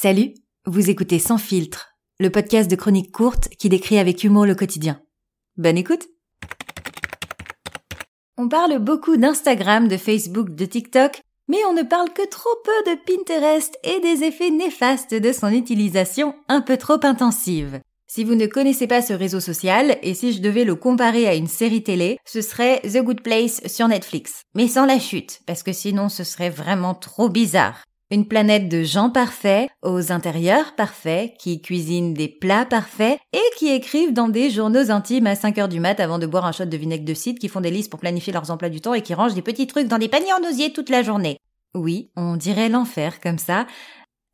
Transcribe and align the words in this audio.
Salut, 0.00 0.32
vous 0.64 0.90
écoutez 0.90 1.18
Sans 1.18 1.38
filtre, 1.38 1.96
le 2.20 2.30
podcast 2.30 2.70
de 2.70 2.76
chroniques 2.76 3.10
courtes 3.10 3.48
qui 3.58 3.68
décrit 3.68 3.98
avec 3.98 4.22
humour 4.22 4.46
le 4.46 4.54
quotidien. 4.54 5.02
Bonne 5.56 5.76
écoute 5.76 6.06
On 8.36 8.48
parle 8.48 8.78
beaucoup 8.78 9.16
d'Instagram, 9.16 9.88
de 9.88 9.96
Facebook, 9.96 10.54
de 10.54 10.66
TikTok, 10.66 11.20
mais 11.48 11.58
on 11.68 11.72
ne 11.72 11.82
parle 11.82 12.12
que 12.12 12.24
trop 12.28 12.48
peu 12.64 12.92
de 12.92 12.96
Pinterest 12.96 13.76
et 13.82 13.98
des 13.98 14.22
effets 14.22 14.50
néfastes 14.50 15.14
de 15.14 15.32
son 15.32 15.48
utilisation 15.48 16.36
un 16.46 16.60
peu 16.60 16.76
trop 16.76 17.04
intensive. 17.04 17.80
Si 18.06 18.22
vous 18.22 18.36
ne 18.36 18.46
connaissez 18.46 18.86
pas 18.86 19.02
ce 19.02 19.14
réseau 19.14 19.40
social, 19.40 19.98
et 20.02 20.14
si 20.14 20.32
je 20.32 20.40
devais 20.40 20.62
le 20.62 20.76
comparer 20.76 21.26
à 21.26 21.34
une 21.34 21.48
série 21.48 21.82
télé, 21.82 22.20
ce 22.24 22.40
serait 22.40 22.82
The 22.82 23.02
Good 23.02 23.22
Place 23.22 23.66
sur 23.66 23.88
Netflix. 23.88 24.42
Mais 24.54 24.68
sans 24.68 24.86
la 24.86 25.00
chute, 25.00 25.40
parce 25.44 25.64
que 25.64 25.72
sinon 25.72 26.08
ce 26.08 26.22
serait 26.22 26.50
vraiment 26.50 26.94
trop 26.94 27.28
bizarre. 27.28 27.82
Une 28.10 28.26
planète 28.26 28.70
de 28.70 28.84
gens 28.84 29.10
parfaits, 29.10 29.68
aux 29.82 30.12
intérieurs 30.12 30.74
parfaits, 30.76 31.34
qui 31.38 31.60
cuisinent 31.60 32.14
des 32.14 32.28
plats 32.28 32.64
parfaits 32.64 33.20
et 33.34 33.56
qui 33.58 33.68
écrivent 33.68 34.14
dans 34.14 34.30
des 34.30 34.48
journaux 34.48 34.90
intimes 34.90 35.26
à 35.26 35.34
5 35.34 35.58
heures 35.58 35.68
du 35.68 35.78
mat 35.78 36.00
avant 36.00 36.18
de 36.18 36.26
boire 36.26 36.46
un 36.46 36.52
shot 36.52 36.64
de 36.64 36.76
vinaigre 36.78 37.04
de 37.04 37.12
cidre, 37.12 37.38
qui 37.38 37.48
font 37.48 37.60
des 37.60 37.70
listes 37.70 37.90
pour 37.90 38.00
planifier 38.00 38.32
leurs 38.32 38.50
emplois 38.50 38.70
du 38.70 38.80
temps 38.80 38.94
et 38.94 39.02
qui 39.02 39.12
rangent 39.12 39.34
des 39.34 39.42
petits 39.42 39.66
trucs 39.66 39.88
dans 39.88 39.98
des 39.98 40.08
paniers 40.08 40.32
en 40.32 40.48
osier 40.48 40.72
toute 40.72 40.88
la 40.88 41.02
journée. 41.02 41.36
Oui, 41.74 42.10
on 42.16 42.36
dirait 42.36 42.70
l'enfer 42.70 43.20
comme 43.20 43.36
ça. 43.36 43.66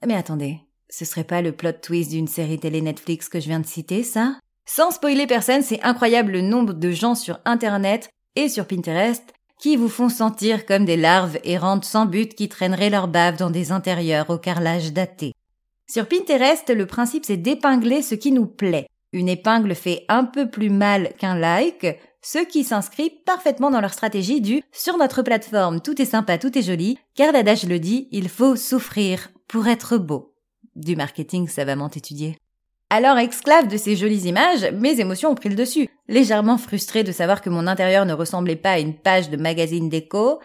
Mais 0.07 0.15
attendez, 0.15 0.61
ce 0.89 1.05
serait 1.05 1.25
pas 1.25 1.43
le 1.43 1.51
plot 1.51 1.73
twist 1.83 2.11
d'une 2.11 2.29
série 2.29 2.61
télé 2.61 2.81
Netflix 2.81 3.29
que 3.29 3.41
je 3.41 3.49
viens 3.49 3.59
de 3.59 3.67
citer, 3.67 4.05
ça? 4.05 4.37
Sans 4.67 4.93
spoiler 4.93 5.27
personne, 5.27 5.63
c'est 5.63 5.83
incroyable 5.83 6.31
le 6.31 6.43
nombre 6.43 6.75
de 6.75 6.91
gens 6.93 7.17
sur 7.17 7.41
Internet 7.45 8.09
et 8.37 8.49
sur 8.49 8.69
Pinterest 8.69 9.34
qui 9.61 9.77
vous 9.77 9.89
font 9.89 10.09
sentir 10.09 10.67
comme 10.67 10.85
des 10.85 10.97
larves 10.97 11.39
errantes 11.45 11.85
sans 11.85 12.07
but 12.07 12.35
qui 12.35 12.49
traîneraient 12.49 12.91
leur 12.91 13.09
bave 13.09 13.37
dans 13.37 13.51
des 13.51 13.73
intérieurs 13.73 14.31
au 14.31 14.39
carrelage 14.39 14.93
daté. 14.93 15.33
Sur 15.89 16.07
Pinterest, 16.07 16.71
le 16.71 16.87
principe 16.87 17.25
c'est 17.25 17.37
d'épingler 17.37 18.03
ce 18.03 18.15
qui 18.15 18.33
nous 18.33 18.47
plaît. 18.47 18.89
Une 19.13 19.29
épingle 19.29 19.75
fait 19.75 20.05
un 20.09 20.25
peu 20.25 20.51
plus 20.51 20.71
mal 20.71 21.13
qu'un 21.19 21.37
like, 21.37 21.87
ce 22.23 22.39
qui 22.39 22.65
s'inscrit 22.65 23.11
parfaitement 23.11 23.71
dans 23.71 23.81
leur 23.81 23.93
stratégie 23.93 24.41
du 24.41 24.63
sur 24.73 24.97
notre 24.97 25.23
plateforme 25.23 25.81
tout 25.81 26.01
est 26.01 26.07
sympa, 26.07 26.39
tout 26.39 26.57
est 26.59 26.63
joli, 26.63 26.99
car 27.15 27.33
l'adage 27.33 27.65
le 27.65 27.79
dit, 27.79 28.09
il 28.13 28.29
faut 28.29 28.57
souffrir 28.57 29.31
pour 29.47 29.69
être 29.69 29.99
beau. 29.99 30.35
Du 30.75 30.97
marketing 30.97 31.47
savamment 31.47 31.91
étudié. 31.91 32.37
Alors, 32.97 33.19
esclave 33.19 33.67
de 33.67 33.77
ces 33.77 33.97
jolies 33.97 34.29
images, 34.29 34.71
mes 34.73 35.01
émotions 35.01 35.31
ont 35.31 35.35
pris 35.35 35.49
le 35.49 35.57
dessus. 35.57 35.89
Légèrement 36.07 36.59
frustrée 36.59 37.03
de 37.03 37.11
savoir 37.11 37.43
que 37.43 37.51
mon 37.51 37.67
intérieur 37.67 38.07
ne 38.07 38.13
ressemblait 38.13 38.55
pas 38.55 38.71
à 38.71 38.79
une 38.79 38.95
page 38.95 39.31
de 39.31 39.37
magazine 39.37 39.89
déco, 39.89 40.39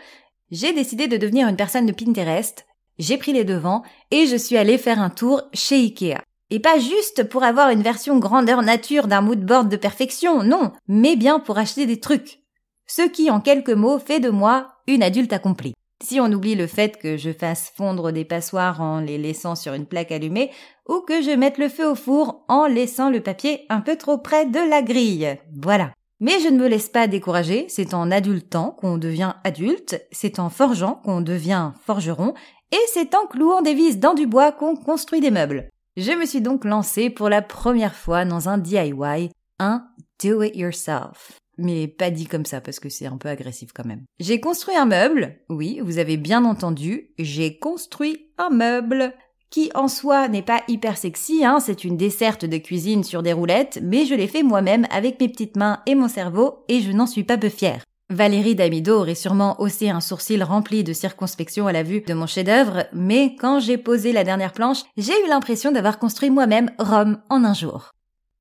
j'ai 0.49 0.73
décidé 0.73 1.07
de 1.07 1.17
devenir 1.17 1.47
une 1.47 1.57
personne 1.57 1.85
de 1.85 1.91
Pinterest, 1.91 2.65
j'ai 2.97 3.17
pris 3.17 3.33
les 3.33 3.43
devants 3.43 3.83
et 4.09 4.25
je 4.25 4.35
suis 4.35 4.57
allée 4.57 4.79
faire 4.79 4.99
un 4.99 5.11
tour 5.11 5.43
chez 5.53 5.75
Ikea. 5.75 6.23
Et 6.49 6.59
pas 6.59 6.79
juste 6.79 7.29
pour 7.29 7.43
avoir 7.43 7.69
une 7.69 7.83
version 7.83 8.17
grandeur 8.17 8.63
nature 8.63 9.05
d'un 9.05 9.21
moodboard 9.21 9.69
de 9.69 9.77
perfection, 9.77 10.41
non, 10.41 10.71
mais 10.87 11.15
bien 11.15 11.39
pour 11.39 11.59
acheter 11.59 11.85
des 11.85 11.99
trucs. 11.99 12.39
Ce 12.87 13.03
qui, 13.03 13.29
en 13.29 13.41
quelques 13.41 13.69
mots, 13.69 13.99
fait 13.99 14.19
de 14.19 14.31
moi 14.31 14.69
une 14.87 15.03
adulte 15.03 15.33
accomplie. 15.33 15.75
Si 16.01 16.19
on 16.21 16.31
oublie 16.31 16.55
le 16.55 16.65
fait 16.65 16.97
que 16.97 17.17
je 17.17 17.31
fasse 17.31 17.73
fondre 17.75 18.11
des 18.11 18.23
passoires 18.23 18.79
en 18.79 19.01
les 19.01 19.17
laissant 19.17 19.55
sur 19.55 19.73
une 19.73 19.85
plaque 19.85 20.13
allumée, 20.13 20.49
ou 20.87 21.01
que 21.01 21.21
je 21.21 21.31
mette 21.31 21.57
le 21.57 21.67
feu 21.67 21.87
au 21.87 21.95
four 21.95 22.45
en 22.47 22.67
laissant 22.67 23.09
le 23.09 23.21
papier 23.21 23.65
un 23.69 23.81
peu 23.81 23.97
trop 23.97 24.17
près 24.17 24.45
de 24.45 24.59
la 24.69 24.81
grille. 24.81 25.37
Voilà. 25.61 25.91
Mais 26.21 26.39
je 26.39 26.47
ne 26.47 26.57
me 26.57 26.67
laisse 26.67 26.89
pas 26.89 27.07
décourager, 27.07 27.65
c'est 27.69 27.93
en 27.93 28.11
adultant 28.11 28.71
qu'on 28.71 28.97
devient 28.97 29.33
adulte, 29.43 30.01
c'est 30.11 30.39
en 30.39 30.49
forgeant 30.49 30.95
qu'on 31.03 31.21
devient 31.21 31.71
forgeron, 31.85 32.33
et 32.71 32.79
c'est 32.93 33.13
en 33.13 33.25
clouant 33.25 33.61
des 33.61 33.73
vis 33.73 33.97
dans 33.97 34.13
du 34.13 34.25
bois 34.25 34.51
qu'on 34.51 34.75
construit 34.75 35.21
des 35.21 35.31
meubles. 35.31 35.69
Je 35.97 36.11
me 36.11 36.25
suis 36.25 36.41
donc 36.41 36.63
lancée 36.63 37.09
pour 37.09 37.29
la 37.29 37.41
première 37.41 37.95
fois 37.95 38.23
dans 38.23 38.47
un 38.47 38.57
DIY, 38.57 39.31
un 39.59 39.85
do 40.23 40.43
it 40.43 40.55
yourself 40.55 41.39
mais 41.59 41.87
pas 41.87 42.09
dit 42.09 42.25
comme 42.25 42.45
ça 42.45 42.61
parce 42.61 42.79
que 42.79 42.89
c'est 42.89 43.05
un 43.05 43.17
peu 43.17 43.29
agressif 43.29 43.71
quand 43.73 43.85
même. 43.85 44.03
J'ai 44.19 44.39
construit 44.39 44.75
un 44.75 44.85
meuble, 44.85 45.35
oui, 45.49 45.79
vous 45.83 45.97
avez 45.97 46.17
bien 46.17 46.45
entendu, 46.45 47.11
j'ai 47.19 47.59
construit 47.59 48.31
un 48.37 48.49
meuble 48.49 49.13
qui 49.49 49.71
en 49.73 49.87
soi 49.87 50.27
n'est 50.27 50.43
pas 50.43 50.61
hyper 50.67 50.97
sexy, 50.97 51.43
hein, 51.43 51.59
c'est 51.59 51.83
une 51.83 51.97
desserte 51.97 52.45
de 52.45 52.57
cuisine 52.57 53.03
sur 53.03 53.23
des 53.23 53.33
roulettes, 53.33 53.79
mais 53.81 54.05
je 54.05 54.15
l'ai 54.15 54.27
fait 54.27 54.43
moi-même 54.43 54.85
avec 54.91 55.19
mes 55.19 55.29
petites 55.29 55.57
mains 55.57 55.81
et 55.85 55.95
mon 55.95 56.07
cerveau 56.07 56.63
et 56.67 56.81
je 56.81 56.91
n'en 56.91 57.07
suis 57.07 57.23
pas 57.23 57.37
peu 57.37 57.49
fière. 57.49 57.83
Valérie 58.11 58.55
Damido 58.55 58.99
aurait 58.99 59.13
sûrement 59.13 59.61
haussé 59.61 59.89
un 59.89 60.01
sourcil 60.01 60.43
rempli 60.43 60.83
de 60.83 60.93
circonspection 60.93 61.67
à 61.67 61.71
la 61.71 61.83
vue 61.83 62.01
de 62.01 62.13
mon 62.15 62.25
chef-d'œuvre, 62.25 62.85
mais 62.91 63.35
quand 63.35 63.59
j'ai 63.59 63.77
posé 63.77 64.13
la 64.13 64.23
dernière 64.23 64.51
planche, 64.51 64.83
j'ai 64.97 65.13
eu 65.13 65.27
l'impression 65.29 65.71
d'avoir 65.71 65.99
construit 65.99 66.31
moi-même 66.31 66.71
Rome 66.79 67.19
en 67.29 67.43
un 67.43 67.53
jour. 67.53 67.91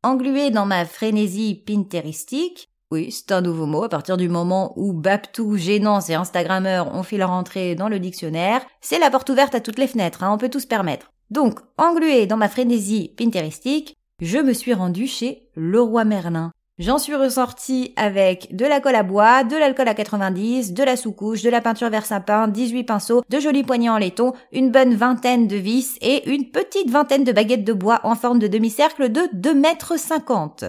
Engluée 0.03 0.51
dans 0.51 0.65
ma 0.65 0.87
frénésie 0.87 1.63
pinteristique, 1.67 2.68
oui, 2.91 3.13
c'est 3.13 3.33
un 3.33 3.43
nouveau 3.43 3.67
mot. 3.67 3.85
À 3.85 3.89
partir 3.89 4.17
du 4.17 4.31
moment 4.31 4.73
où 4.77 4.95
Baptou, 4.95 5.59
Gênance 5.59 6.09
et 6.09 6.15
Instagrammeur 6.15 6.95
ont 6.95 7.03
fait 7.03 7.19
leur 7.19 7.31
entrée 7.31 7.75
dans 7.75 7.89
le 7.89 7.99
dictionnaire, 7.99 8.65
c'est 8.81 8.99
la 8.99 9.11
porte 9.11 9.29
ouverte 9.29 9.55
à 9.55 9.61
toutes 9.61 9.79
les 9.79 9.87
fenêtres, 9.87 10.23
hein, 10.23 10.33
on 10.33 10.39
peut 10.39 10.49
tout 10.49 10.61
se 10.61 10.67
permettre. 10.67 11.13
Donc, 11.31 11.61
englué 11.77 12.27
dans 12.27 12.39
ma 12.39 12.49
frénésie 12.49 13.13
pinterestique, 13.19 13.95
je 14.21 14.39
me 14.39 14.55
suis 14.55 14.73
rendu 14.73 15.07
chez 15.07 15.51
Leroy 15.55 16.05
Merlin. 16.05 16.51
J'en 16.79 16.99
suis 16.99 17.15
ressorti 17.15 17.93
avec 17.97 18.55
de 18.57 18.65
la 18.65 18.81
colle 18.81 18.95
à 18.95 19.03
bois, 19.03 19.45
de 19.45 19.57
l'alcool 19.57 19.89
à 19.89 19.95
90, 19.95 20.73
de 20.73 20.83
la 20.85 20.97
sous-couche, 20.97 21.43
de 21.43 21.51
la 21.51 21.61
peinture 21.61 21.91
vert 21.91 22.07
sapin, 22.07 22.49
18 22.49 22.85
pinceaux, 22.85 23.23
de 23.29 23.41
jolis 23.41 23.65
poignets 23.65 23.91
en 23.91 23.99
laiton, 23.99 24.33
une 24.53 24.71
bonne 24.71 24.95
vingtaine 24.95 25.49
de 25.49 25.57
vis 25.57 25.99
et 26.01 26.31
une 26.31 26.51
petite 26.51 26.89
vingtaine 26.89 27.25
de 27.25 27.33
baguettes 27.33 27.65
de 27.65 27.73
bois 27.73 28.01
en 28.05 28.15
forme 28.15 28.39
de 28.39 28.47
demi-cercle 28.47 29.11
de 29.11 29.23
2 29.35 29.55
mètres 29.55 29.99
50. 29.99 30.67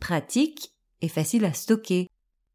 Pratique 0.00 0.73
facile 1.08 1.44
à 1.44 1.52
stocker. 1.52 2.08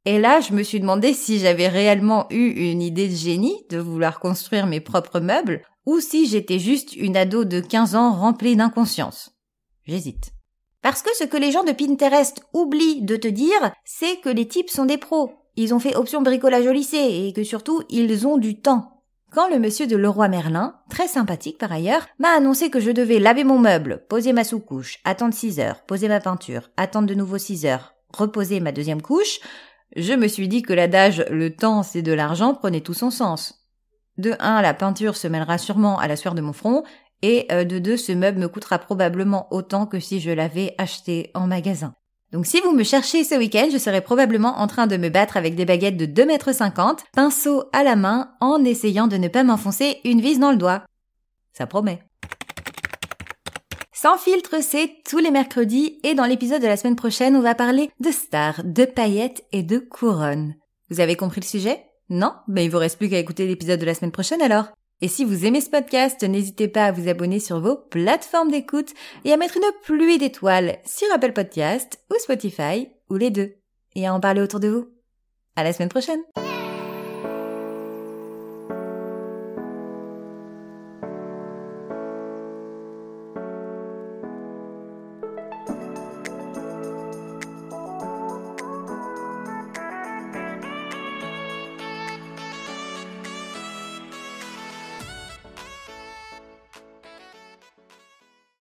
Et 0.06 0.20
là, 0.20 0.40
je 0.40 0.54
me 0.54 0.64
suis 0.64 0.80
demandé 0.80 1.14
si 1.14 1.40
j'avais 1.40 1.68
réellement 1.68 2.28
eu 2.30 2.72
une 2.72 2.82
idée 2.82 3.08
de 3.08 3.16
génie 3.16 3.66
de 3.70 3.78
vouloir 3.78 4.20
construire 4.20 4.66
mes 4.66 4.80
propres 4.80 5.20
meubles 5.20 5.62
ou 5.86 6.00
si 6.00 6.28
j'étais 6.28 6.60
juste 6.60 6.96
une 6.96 7.18
ado 7.18 7.46
de 7.46 7.60
15 7.60 7.96
ans 7.96 8.14
remplie 8.14 8.56
d'inconscience. 8.56 9.32
J'hésite. 9.86 10.32
Parce 10.82 11.02
que 11.02 11.16
ce 11.16 11.26
que 11.26 11.38
les 11.38 11.52
gens 11.52 11.64
de 11.64 11.72
Pinterest 11.72 12.42
oublient 12.54 13.02
de 13.02 13.16
te 13.18 13.28
dire, 13.28 13.72
c'est 13.84 14.18
que 14.18 14.30
les 14.30 14.48
types 14.48 14.70
sont 14.70 14.86
des 14.86 14.98
pros. 14.98 15.34
Ils 15.56 15.74
ont 15.74 15.80
fait 15.80 15.96
option 15.96 16.22
bricolage 16.22 16.66
au 16.66 16.72
lycée 16.72 17.26
et 17.28 17.34
que 17.34 17.44
surtout, 17.44 17.84
ils 17.90 18.26
ont 18.26 18.38
du 18.38 18.62
temps. 18.62 19.04
Quand 19.31 19.50
le 19.50 19.60
monsieur 19.60 19.86
de 19.86 19.96
Leroy 19.96 20.28
Merlin, 20.28 20.76
très 20.90 21.08
sympathique 21.08 21.58
par 21.58 21.72
ailleurs, 21.72 22.08
m'a 22.18 22.30
annoncé 22.30 22.70
que 22.70 22.80
je 22.80 22.92
devais 22.92 23.20
laver 23.20 23.44
mon 23.44 23.60
meuble, 23.60 24.06
poser 24.10 24.34
ma 24.34 24.44
sous-couche, 24.44 25.00
attendre 25.04 25.34
6 25.34 25.60
heures, 25.60 25.84
poser 25.86 26.08
ma 26.08 26.20
peinture, 26.20 26.70
attendre 26.78 27.08
de 27.08 27.14
nouveau 27.14 27.38
6 27.38 27.66
heures, 27.66 27.94
reposer 28.14 28.59
ma 28.59 28.72
deuxième 28.72 29.02
couche, 29.02 29.40
je 29.96 30.14
me 30.14 30.28
suis 30.28 30.47
dit 30.47 30.62
que 30.62 30.74
l'adage 30.74 31.25
le 31.30 31.56
temps 31.56 31.84
c'est 31.84 32.02
de 32.02 32.14
l'argent 32.14 32.53
prenait 32.53 32.81
tout 32.81 32.94
son 32.94 33.12
sens. 33.12 33.56
De 34.18 34.36
un, 34.40 34.62
la 34.62 34.74
peinture 34.74 35.16
se 35.16 35.28
mêlera 35.28 35.58
sûrement 35.58 35.97
à 35.97 36.08
la 36.08 36.16
sueur 36.16 36.36
de 36.36 36.42
mon 36.42 36.53
front, 36.53 36.84
et 37.22 37.48
euh, 37.52 37.64
de 37.64 37.80
deux, 37.80 37.98
ce 37.98 38.12
meuble 38.12 38.40
me 38.40 38.48
coûtera 38.48 38.80
probablement 38.80 39.48
autant 39.52 39.86
que 39.86 40.00
si 40.00 40.19
je 40.19 40.31
l'avais 40.31 40.75
acheté 40.78 41.31
en 41.34 41.48
magasin. 41.48 41.94
Donc 42.31 42.46
si 42.46 42.62
vous 42.62 42.72
me 42.72 42.84
cherchez 42.84 43.24
ce 43.24 43.36
week-end, 43.36 43.69
je 43.72 43.78
serai 43.78 44.02
probablement 44.02 44.59
en 44.59 44.68
train 44.68 44.88
de 44.88 44.98
me 44.98 45.09
battre 45.09 45.36
avec 45.36 45.56
des 45.56 45.66
baguettes 45.66 45.98
de 45.98 46.06
2 46.06 46.25
mètres 46.25 46.53
50, 46.53 47.03
pinceau 47.14 47.64
à 47.74 47.84
la 47.84 47.96
main, 47.96 48.31
en 48.40 48.64
essayant 48.64 49.08
de 49.08 49.18
ne 49.18 49.28
pas 49.28 49.44
m'enfoncer 49.44 50.00
une 50.03 50.22
vis 50.22 50.38
dans 50.38 50.52
le 50.52 50.58
doigt. 50.58 50.84
Ça 51.53 51.66
promet. 51.66 52.02
Sans 54.02 54.18
filtre, 54.18 54.64
c'est 54.64 54.94
tous 55.10 55.18
les 55.18 55.30
mercredis 55.30 56.00
et 56.06 56.16
dans 56.16 56.24
l'épisode 56.24 56.62
de 56.62 56.68
la 56.68 56.78
semaine 56.78 56.96
prochaine, 56.96 57.36
on 57.36 57.42
va 57.42 57.54
parler 57.54 57.92
de 58.00 58.12
stars, 58.12 58.62
de 58.64 58.86
paillettes 58.86 59.44
et 59.52 59.62
de 59.62 59.78
couronnes. 59.78 60.56
Vous 60.90 61.02
avez 61.02 61.18
compris 61.18 61.42
le 61.42 61.46
sujet? 61.46 61.84
Non? 62.08 62.32
Ben 62.48 62.62
il 62.62 62.72
vous 62.72 62.78
reste 62.78 62.98
plus 62.98 63.10
qu'à 63.10 63.20
écouter 63.20 63.46
l'épisode 63.46 63.78
de 63.78 63.86
la 63.86 63.94
semaine 63.94 64.14
prochaine 64.14 64.42
alors. 64.42 64.68
Et 65.02 65.10
si 65.10 65.26
vous 65.26 65.46
aimez 65.46 65.60
ce 65.60 65.70
podcast, 65.70 66.24
n'hésitez 66.24 66.70
pas 66.70 66.86
à 66.86 66.92
vous 66.94 67.10
abonner 67.10 67.42
sur 67.42 67.60
vos 67.60 67.76
plateformes 67.76 68.51
d'écoute 68.51 68.94
et 69.25 69.34
à 69.34 69.38
mettre 69.38 69.57
une 69.57 69.69
pluie 69.84 70.18
d'étoiles 70.18 70.78
sur 70.86 71.13
Apple 71.13 71.34
Podcast 71.34 72.00
ou 72.10 72.16
Spotify 72.19 72.88
ou 73.10 73.18
les 73.18 73.31
deux. 73.31 73.56
Et 73.96 74.07
à 74.07 74.13
en 74.13 74.22
parler 74.22 74.40
autour 74.40 74.62
de 74.62 74.69
vous. 74.69 74.88
À 75.57 75.66
la 75.66 75.74
semaine 75.74 75.90
prochaine 75.90 76.22